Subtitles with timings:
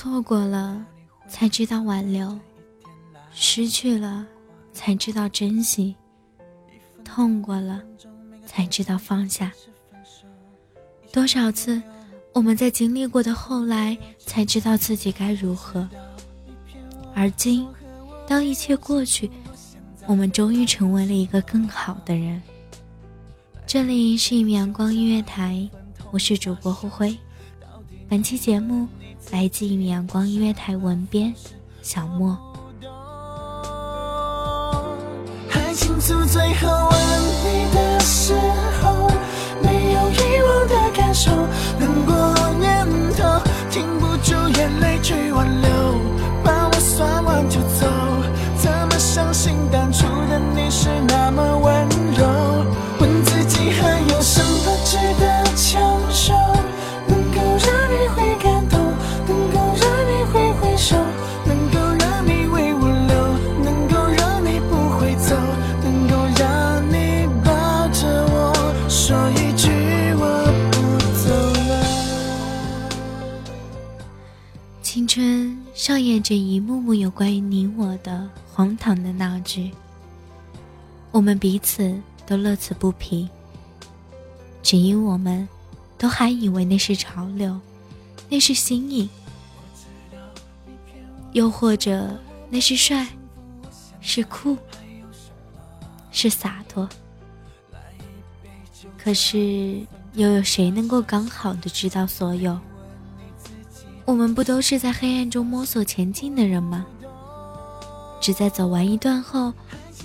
[0.00, 0.80] 错过了，
[1.26, 2.38] 才知道挽留；
[3.32, 4.24] 失去了，
[4.72, 5.92] 才知道珍惜；
[7.04, 7.82] 痛过了，
[8.46, 9.52] 才知道放下。
[11.12, 11.82] 多少次，
[12.32, 15.88] 我们在经历过的后来，才知道自己该如何。
[17.12, 17.66] 而今，
[18.24, 19.28] 当一切过去，
[20.06, 22.40] 我们终于成为了一个更好的人。
[23.66, 25.68] 这里是一米阳光音乐台，
[26.12, 27.18] 我是主播胡辉。
[28.08, 28.86] 本期节目。
[29.30, 31.34] 来自一米阳光音乐台文编
[31.82, 32.36] 小莫。
[35.48, 36.98] 还清楚最后吻
[37.44, 37.87] 你的
[76.18, 79.70] 上演着一幕幕有关于你我的荒唐的闹剧，
[81.12, 81.96] 我们彼此
[82.26, 83.28] 都乐此不疲，
[84.64, 85.48] 只因我们
[85.96, 87.60] 都还以为那是潮流，
[88.28, 89.08] 那是新颖，
[91.34, 92.18] 又或者
[92.50, 93.06] 那是帅，
[94.00, 94.58] 是酷，
[96.10, 96.88] 是洒脱。
[99.00, 102.58] 可是，又有谁能够刚好的知道所有？
[104.08, 106.86] 我们不都是在黑暗中摸索前进的人吗？
[108.22, 109.52] 只在走完一段后，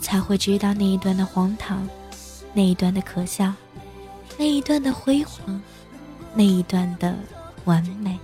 [0.00, 1.88] 才会知道那一段的荒唐，
[2.52, 3.52] 那一段的可笑，
[4.36, 5.62] 那一段的辉煌，
[6.34, 7.14] 那一段的
[7.64, 8.18] 完美。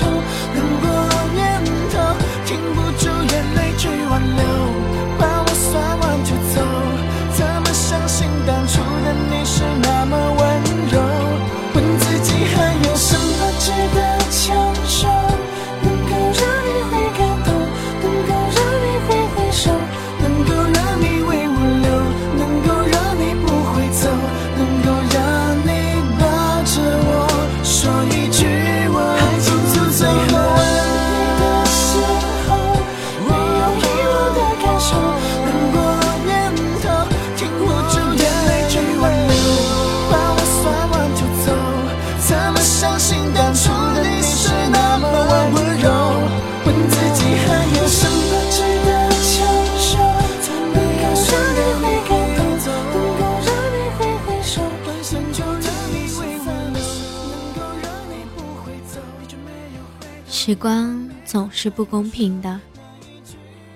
[0.00, 0.77] Đừng.
[60.30, 62.60] 时光总是不公平的，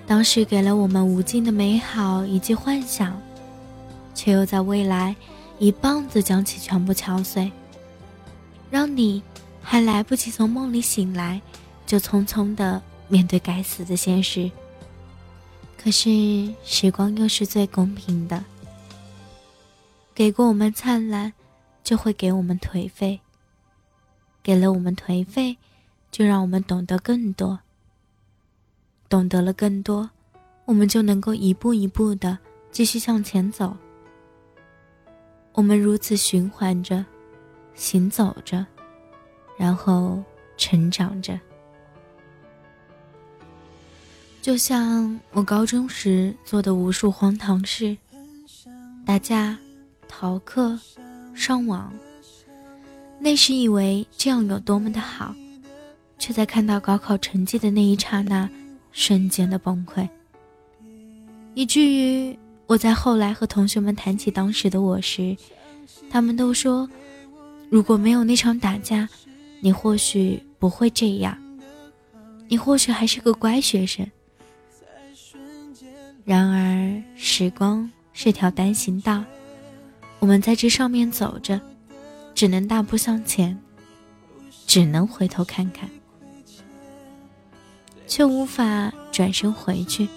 [0.05, 3.19] 当时给了我们无尽的美好以及幻想，
[4.13, 5.15] 却又在未来
[5.57, 7.51] 一棒子将其全部敲碎，
[8.69, 9.21] 让你
[9.61, 11.41] 还来不及从梦里醒来，
[11.87, 14.49] 就匆匆的面对该死的现实。
[15.75, 18.43] 可是时光又是最公平的，
[20.13, 21.33] 给过我们灿烂，
[21.83, 23.19] 就会给我们颓废；
[24.43, 25.57] 给了我们颓废。
[26.13, 27.59] 就让我们懂得更多，
[29.09, 30.07] 懂得了更多，
[30.65, 32.37] 我们就能够一步一步的
[32.71, 33.75] 继续向前走。
[35.53, 37.03] 我们如此循环着，
[37.73, 38.63] 行走着，
[39.57, 40.23] 然后
[40.55, 41.39] 成长着。
[44.39, 47.97] 就像我高中时做的无数荒唐事：
[49.03, 49.57] 打架、
[50.07, 50.79] 逃课、
[51.33, 51.91] 上网。
[53.17, 55.33] 那时以为这样有多么的好。
[56.23, 58.49] 却在看到高考成绩的那一刹那，
[58.93, 60.07] 瞬间的崩溃，
[61.53, 62.33] 以至于
[62.65, 65.35] 我在后来和同学们谈起当时的我时，
[66.09, 66.89] 他们都说，
[67.69, 69.09] 如果没有那场打架，
[69.59, 71.37] 你或许不会这样，
[72.47, 74.09] 你或许还是个乖学生。
[76.23, 79.25] 然而，时光是条单行道，
[80.19, 81.59] 我们在这上面走着，
[82.33, 83.59] 只能大步向前，
[84.65, 85.89] 只能回头看看。
[88.15, 90.07] 却无法转身回去，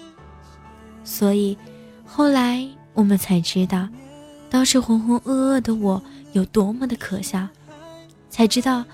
[1.03, 1.57] 所以
[2.05, 2.63] 后来
[2.93, 3.89] 我们才知道，
[4.51, 5.99] 当时浑浑噩噩的我
[6.33, 7.47] 有多么的可笑，
[8.29, 8.85] 才知道，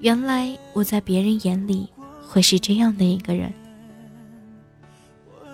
[0.00, 1.86] 原来我在别人眼里
[2.26, 3.52] 会是这样的一个人。
[5.28, 5.44] 我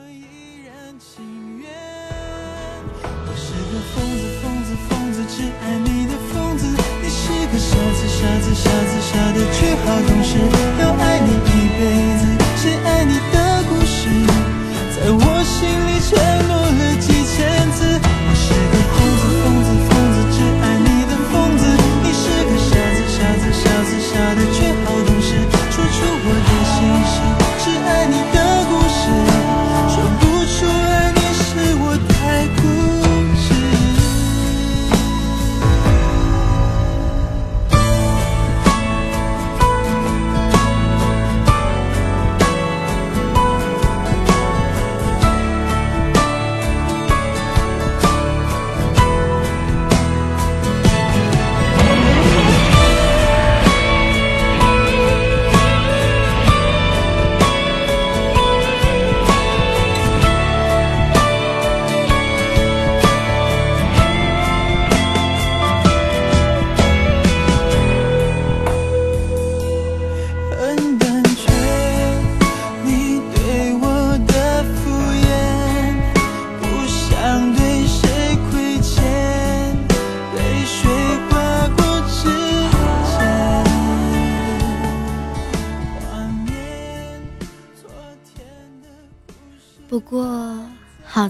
[3.34, 6.70] 是个疯子，疯子，疯子，只爱你的疯子。
[7.02, 10.38] 你是个傻子，傻子，傻子，傻的却好懂事，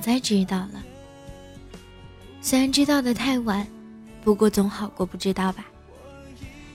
[0.02, 0.82] 好在知道了，
[2.40, 3.64] 虽然知道的太晚，
[4.24, 5.64] 不过总好过不知道吧。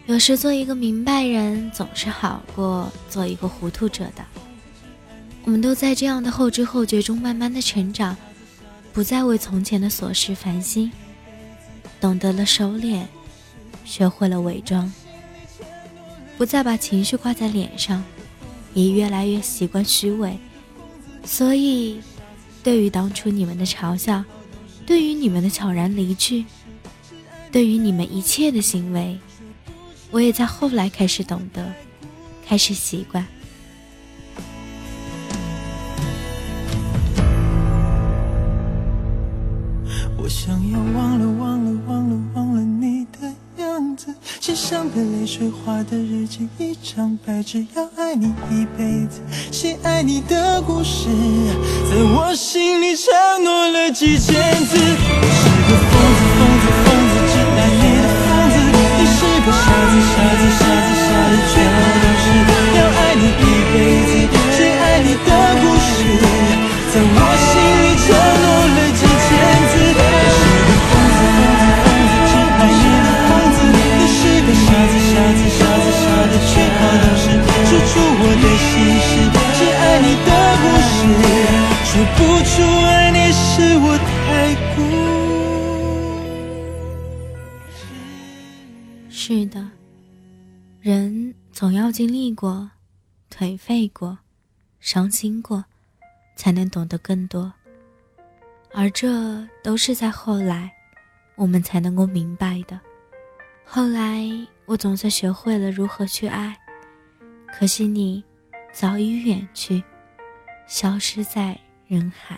[0.05, 4.23] 有时做一个明白人，总是好过做一个糊涂者的。
[5.43, 8.15] 我们都在这样的后知后觉中慢慢的成长，
[8.93, 10.89] 不再为从前的琐事烦心，
[11.99, 13.03] 懂得了收敛，
[13.83, 14.89] 学会了伪装，
[16.37, 18.01] 不再把情绪挂在脸上，
[18.73, 20.39] 也越来越习惯虚伪。
[21.25, 21.99] 所以，
[22.67, 24.21] 对于当初你们的嘲笑，
[24.85, 26.43] 对于你们的悄然离去，
[27.49, 29.17] 对于你们一切的行为，
[30.11, 31.65] 我也在后来开始懂得，
[32.45, 33.25] 开始习惯。
[40.17, 43.33] 我想要忘了，忘了，忘了，忘了你的
[43.63, 44.13] 样子。
[44.41, 49.19] 写上被泪水，画的日记，一张白纸，要爱你一辈子，
[49.51, 51.09] 写爱你的故事，
[51.91, 53.11] 在我心里承
[53.43, 54.33] 诺了几千
[54.65, 54.77] 次。
[54.79, 58.55] 我是个疯子，疯子，疯子，只爱你的疯子。
[58.95, 59.59] 你是个傻
[59.91, 62.25] 子，傻子，傻子，傻的却好懂事，
[62.77, 63.75] 要爱你一辈
[64.07, 64.36] 子，
[91.87, 92.69] 要经历过，
[93.31, 94.17] 颓废过，
[94.81, 95.63] 伤心过，
[96.35, 97.53] 才能懂得更多。
[98.73, 100.69] 而这都是在后来，
[101.35, 102.77] 我们才能够明白的。
[103.63, 104.27] 后来，
[104.65, 106.59] 我总算学会了如何去爱，
[107.57, 108.21] 可惜你
[108.73, 109.81] 早已远去，
[110.67, 112.37] 消失在人海。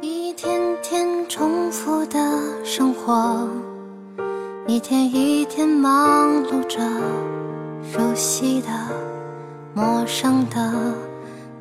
[0.00, 3.46] 一天天重复的生活，
[4.68, 6.78] 一天一天忙碌着，
[7.92, 8.68] 熟悉的、
[9.74, 10.72] 陌生的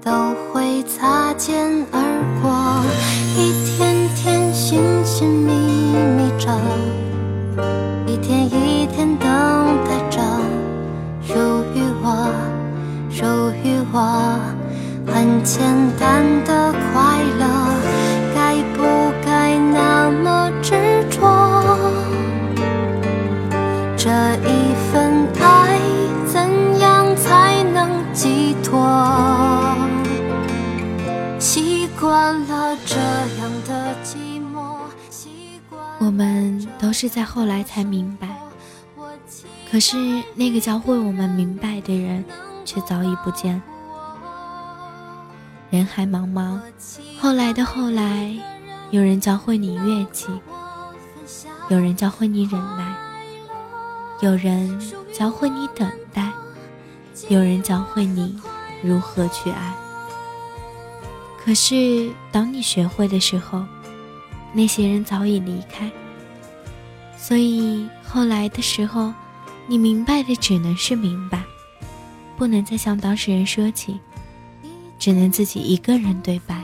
[0.03, 0.12] 都
[0.53, 2.00] 会擦肩而
[2.41, 2.84] 过，
[3.36, 4.41] 一天天。
[4.53, 5.51] 寻寻觅
[6.17, 6.50] 觅着，
[8.05, 9.27] 一天一天等
[9.86, 10.22] 待着，
[11.22, 11.34] 属
[11.74, 12.29] 于我，
[13.10, 13.25] 属
[13.63, 14.39] 于我，
[15.08, 15.62] 很简
[16.00, 16.74] 单的
[37.01, 38.27] 是在后来才明白，
[39.72, 39.98] 可是
[40.36, 42.24] 那个教会我们明白的人，
[42.63, 43.60] 却早已不见。
[45.72, 46.60] 人海茫茫，
[47.20, 48.31] 后来的后来，
[48.91, 50.27] 有人教会你乐器，
[51.70, 52.96] 有人教会你忍耐，
[54.22, 54.79] 有人
[55.12, 56.31] 教会你等待，
[57.29, 58.39] 有人教会你
[58.84, 59.74] 如何去爱。
[61.43, 63.65] 可是当你学会的时候，
[64.53, 65.91] 那些人早已离开，
[67.22, 69.13] 所以后来的时候，
[69.68, 71.44] 你明白的只能是明白，
[72.36, 74.00] 不能再向当事人说起，
[74.98, 76.63] 只能自己一个人对白。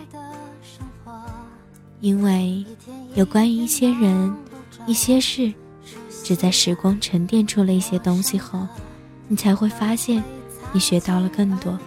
[2.02, 2.66] 因为
[3.14, 4.36] 有关于一些人、
[4.88, 5.54] 一些事，
[6.24, 8.68] 只在时光沉淀出了一些东西后，
[9.28, 10.24] 你才会发现，
[10.74, 11.80] 你学到了更多。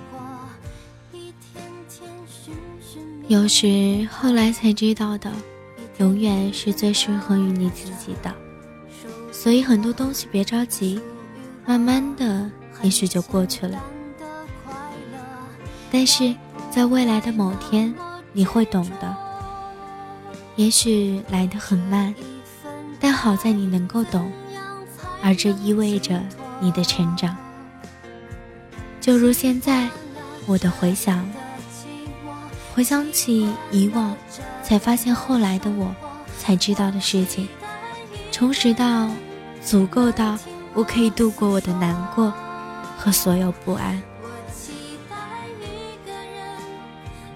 [3.27, 5.31] 有时后来才知道的。
[5.99, 8.35] 永远是最适合于你自己的，
[9.43, 11.01] 所以很多东西别着急，
[11.65, 12.51] 慢慢的
[12.83, 13.83] 也许就过去了。
[15.91, 16.35] 但是
[16.71, 17.95] 在未来的某天，
[18.35, 19.17] 你会懂的。
[20.57, 22.15] 也许来得很慢，
[23.01, 24.31] 但好在你能够懂，
[25.23, 26.23] 而这意味着
[26.61, 27.35] 你的成长。
[29.01, 29.89] 就如现在，
[30.45, 31.27] 我的回想。
[32.75, 34.15] 回想起以往，
[34.63, 35.95] 才发现后来的我
[36.39, 37.49] 才知道的事情，
[38.31, 39.09] 充实到
[39.63, 40.39] 足够到
[40.75, 42.33] 我可以度过我的难过
[42.97, 44.03] 和所有不安。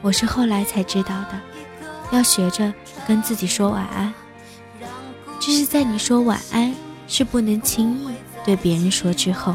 [0.00, 1.40] 我是后来才知道的，
[2.11, 2.73] 要学着
[3.07, 4.12] 跟自己说晚安。
[5.40, 6.75] 这是在你说晚安
[7.07, 8.14] 是不能轻易
[8.45, 9.54] 对别人说之后。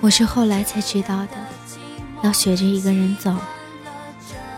[0.00, 1.28] 我是后来才知道的。
[2.22, 3.34] 要学着一个人走，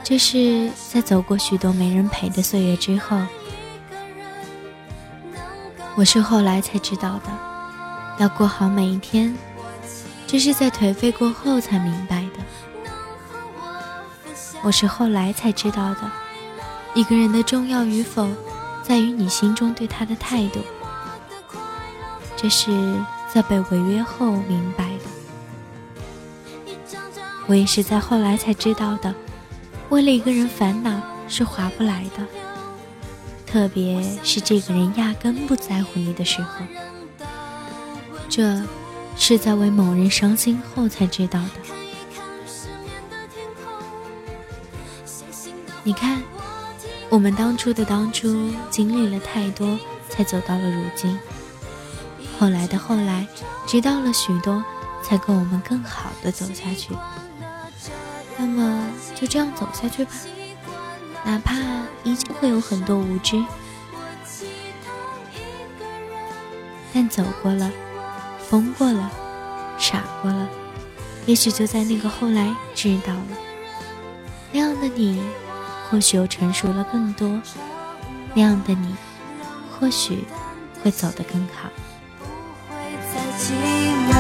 [0.03, 3.19] 这是在走过许多没人陪的岁月之后。
[5.97, 7.31] 我是后来才知道的，
[8.19, 9.33] 要过好每一天，
[10.27, 12.31] 这是在颓废过后才明白的。
[14.61, 16.01] 我是后来才知道的，
[16.95, 18.29] 一个人的重要与否，
[18.83, 20.59] 在于你心中对他的态度。
[22.37, 22.73] 这是
[23.33, 25.05] 在被违约后明白的。
[27.47, 29.15] 我也是在后来才知道的，
[29.91, 30.91] 为了一个人烦恼
[31.29, 32.27] 是划不来的，
[33.55, 36.67] 特别是这个人压根不在乎你的时候。
[38.29, 38.61] 这
[39.17, 41.51] 是在为某人伤心后才知道的。
[45.85, 46.21] 你看，
[47.09, 51.17] 我们当初的当初经历了太多，才走到了如今。
[52.37, 53.25] 后来的后来，
[53.69, 54.65] 知道了许多，
[55.01, 56.93] 才够我们更好的走下去。
[58.37, 58.85] 那么
[59.15, 60.11] 就这样走下去吧，
[61.25, 61.55] 哪怕
[62.05, 63.43] 依旧会有很多无知，
[66.93, 67.71] 但走过了，
[68.39, 69.11] 疯过了，
[69.79, 70.49] 傻过了，
[71.27, 73.39] 也许就在那个后来知道了，
[74.53, 75.23] 那样的你，
[75.89, 77.41] 或许又成熟了更多，
[78.35, 78.95] 那样的你，
[79.73, 80.25] 或许
[80.83, 81.71] 会走得更好。
[82.19, 82.27] 不
[82.75, 82.77] 会
[83.13, 83.55] 再寂
[84.09, 84.14] 寞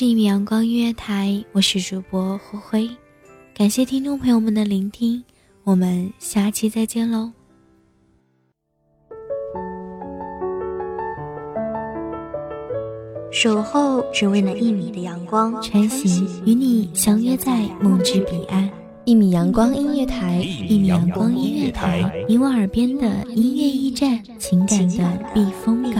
[0.00, 2.90] 是一米阳光音乐台我是主播灰灰。
[3.54, 5.22] 感谢听众朋友们的聆听
[5.62, 7.30] 我们下期再见喽。
[13.30, 18.70] 守候只为那一米的阳光穿行与你相约在梦之彼岸。
[19.04, 22.10] 一米阳光音乐台一米阳光音乐台。
[22.26, 25.99] 你我耳边的音乐驿站情感的避风港。